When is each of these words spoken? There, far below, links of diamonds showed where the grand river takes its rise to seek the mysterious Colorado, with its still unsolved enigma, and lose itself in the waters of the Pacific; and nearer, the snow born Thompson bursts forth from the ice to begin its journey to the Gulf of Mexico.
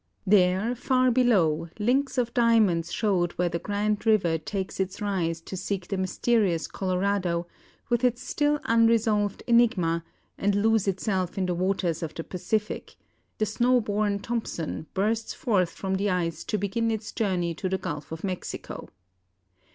There, 0.25 0.73
far 0.73 1.11
below, 1.11 1.69
links 1.77 2.17
of 2.17 2.33
diamonds 2.33 2.91
showed 2.91 3.33
where 3.33 3.49
the 3.49 3.59
grand 3.59 4.03
river 4.03 4.39
takes 4.39 4.79
its 4.79 4.99
rise 4.99 5.39
to 5.41 5.55
seek 5.55 5.89
the 5.89 5.95
mysterious 5.95 6.65
Colorado, 6.65 7.45
with 7.87 8.03
its 8.03 8.23
still 8.23 8.59
unsolved 8.63 9.43
enigma, 9.45 10.03
and 10.39 10.55
lose 10.55 10.87
itself 10.87 11.37
in 11.37 11.45
the 11.45 11.53
waters 11.53 12.01
of 12.01 12.15
the 12.15 12.23
Pacific; 12.23 12.95
and 12.95 12.97
nearer, 12.97 13.35
the 13.37 13.45
snow 13.45 13.79
born 13.79 14.17
Thompson 14.17 14.87
bursts 14.95 15.35
forth 15.35 15.69
from 15.69 15.93
the 15.93 16.09
ice 16.09 16.43
to 16.45 16.57
begin 16.57 16.89
its 16.89 17.11
journey 17.11 17.53
to 17.53 17.69
the 17.69 17.77
Gulf 17.77 18.11
of 18.11 18.23
Mexico. 18.23 18.89